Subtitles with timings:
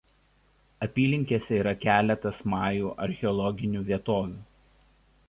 [0.85, 4.43] Apylinkėse yra keletas majų archeologinių vietovių.